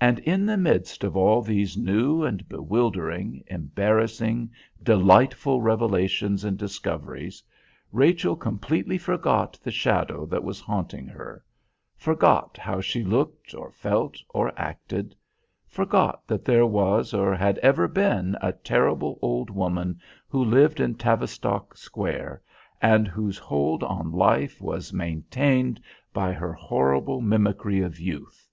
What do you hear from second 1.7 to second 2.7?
new and